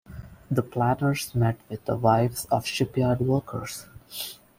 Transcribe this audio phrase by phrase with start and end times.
[0.49, 3.85] The planners met with the wives of shipyard workers.